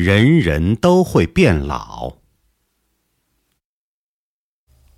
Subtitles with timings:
[0.00, 2.16] 人人都会变老。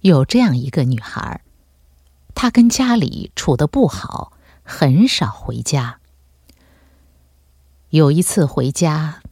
[0.02, 1.40] 有这样一个女孩，
[2.36, 5.98] 她跟家里处的不好，很少回家。
[7.90, 9.22] 有一次回家，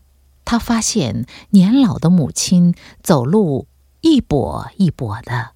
[0.45, 3.68] 她发现年老的母亲走路
[4.00, 5.52] 一跛一跛的。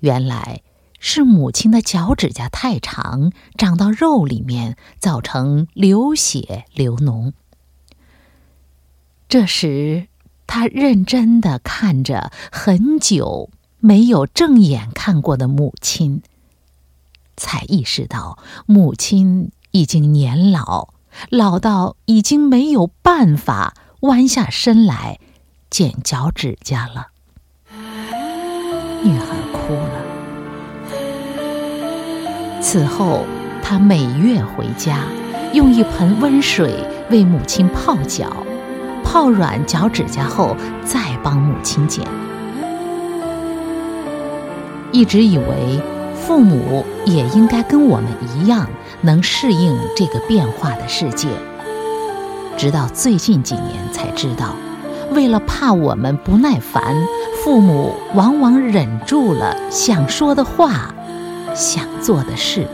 [0.00, 0.62] 原来
[0.98, 7.34] 是母亲的脚趾甲太长，长到肉里面，造成流血流脓。
[9.28, 10.06] 这时，
[10.46, 16.22] 他认真的看着很久没有正眼看过的母亲，
[17.36, 20.94] 才意识到母亲已经年老，
[21.28, 25.18] 老到已经没有办法弯下身来
[25.68, 27.08] 剪脚趾甲了。
[29.04, 30.06] 女孩哭了。
[32.62, 33.26] 此后，
[33.62, 35.04] 他每月回家，
[35.52, 36.74] 用一盆温水
[37.10, 38.34] 为母亲泡脚，
[39.10, 42.04] 泡软脚趾甲后，再帮母亲剪。
[44.92, 45.80] 一直以为
[46.14, 48.06] 父母也应该跟我们
[48.36, 48.68] 一样，
[49.00, 51.28] 能适应这个变化的世界。
[52.58, 54.54] 直到最近几年才知道，
[55.12, 56.94] 为了怕我们不耐烦，
[57.42, 60.94] 父母往往忍住了想说的话。
[61.54, 62.66] 想做的事。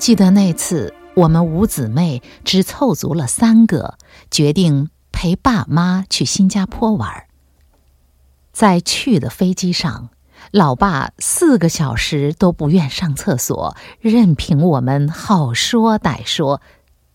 [0.00, 3.98] 记得那次，我们五姊妹只凑足了三个，
[4.30, 7.26] 决定陪爸妈去新加坡玩。
[8.50, 10.08] 在去的飞机上，
[10.52, 16.62] 老爸四个小时都不愿上厕所，任凭我们好说歹说，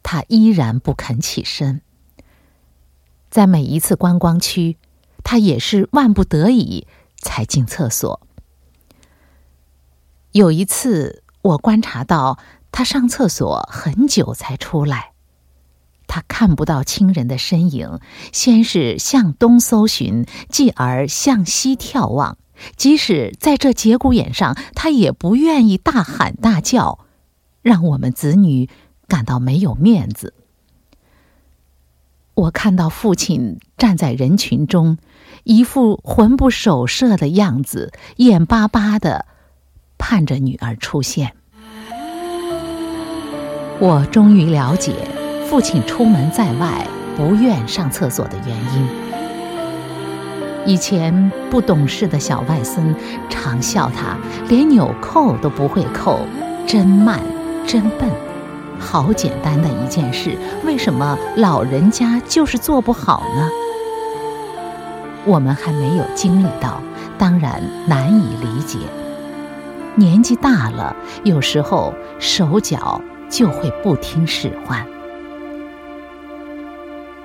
[0.03, 1.81] 他依然不肯起身。
[3.31, 4.77] 在每一次观光区，
[5.23, 6.85] 他也是万不得已
[7.17, 8.21] 才进厕所。
[10.33, 12.39] 有一次，我观察到
[12.75, 15.13] 他上厕所很久才出来，
[16.07, 18.01] 他看不到亲人的身影，
[18.33, 22.37] 先是向东搜寻，继而向西眺望。
[22.75, 26.99] 即使在这节骨眼上，他也不愿意大喊大叫，
[27.61, 28.69] 让我们子女
[29.07, 30.33] 感到没有面子。
[32.33, 34.97] 我看到父亲站在人群中，
[35.45, 39.25] 一副魂不守舍的样子，眼巴巴的
[39.97, 41.37] 盼着女儿出现。
[43.79, 44.93] 我终于了解
[45.47, 46.87] 父亲出门在外
[47.17, 48.87] 不愿上厕所的原因。
[50.65, 52.95] 以前不懂事的小外孙
[53.29, 54.17] 常笑他
[54.49, 56.19] 连纽扣都不会扣，
[56.65, 57.19] 真慢，
[57.67, 58.09] 真笨。
[58.79, 63.49] 好简单的一件事，为什么老人家就是做不好呢？
[65.25, 66.81] 我们还没有经历到，
[67.17, 68.79] 当然难以理解。
[69.95, 73.01] 年纪大了，有时候手脚
[73.35, 74.87] 就会不听使唤。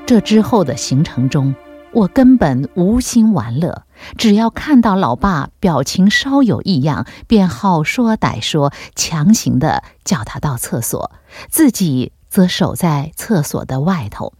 [0.04, 1.54] 这之后的行程中。
[1.92, 3.84] 我根本无心玩乐，
[4.16, 11.10] 只要看到老爸表情稍有异样，便好说歹说，强行的叫他到厕所，
[11.48, 14.34] 自己则守在厕所的外头。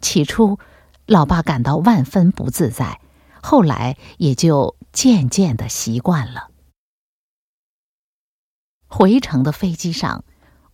[0.00, 0.58] 起初，
[1.06, 2.98] 老爸感到万分不自在，
[3.40, 6.48] 后来也就渐渐的习惯了。
[8.88, 10.24] 回程的飞机上，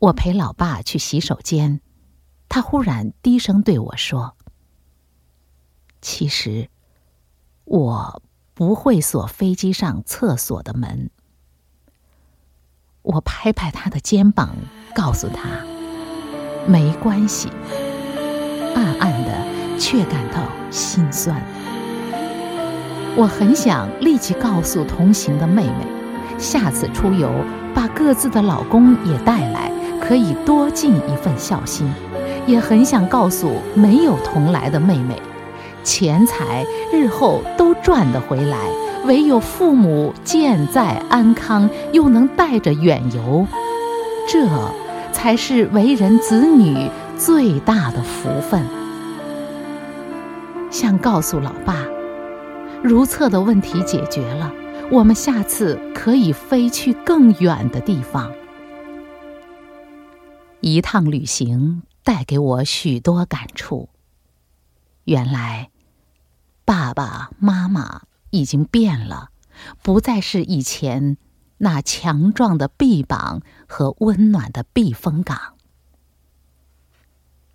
[0.00, 1.80] 我陪老爸去洗手间，
[2.48, 4.36] 他忽然低声对我说。
[6.00, 6.68] 其实，
[7.64, 8.22] 我
[8.54, 11.10] 不会锁飞机上厕所的门。
[13.02, 14.54] 我拍拍他的肩膀，
[14.94, 15.64] 告诉他
[16.68, 17.48] ：“没关系。”
[18.76, 21.42] 暗暗的却感到心酸。
[23.16, 27.28] 我很想立即告诉同行的妹妹，下次出游
[27.74, 29.72] 把各自的老公也带来，
[30.08, 31.86] 可以多尽一份孝心。
[32.46, 35.20] 也很想告诉没有同来的妹妹。
[35.84, 38.56] 钱财日后都赚得回来，
[39.04, 43.46] 唯有父母健在安康，又能带着远游，
[44.26, 44.48] 这
[45.12, 46.88] 才是为人子女
[47.18, 48.62] 最大的福分。
[50.70, 51.76] 想告诉老爸，
[52.82, 54.50] 如厕的问题解决了，
[54.90, 58.30] 我们下次可以飞去更远的地方。
[60.60, 63.88] 一趟旅行带给我许多感触。
[65.04, 65.70] 原来，
[66.64, 69.30] 爸爸妈妈已经变了，
[69.82, 71.16] 不再是以前
[71.58, 75.54] 那强壮的臂膀和温暖的避风港。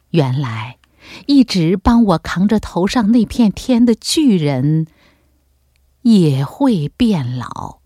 [0.10, 0.80] 原来，
[1.28, 4.88] 一直帮我扛着头上那片天的巨人，
[6.02, 7.83] 也会变老。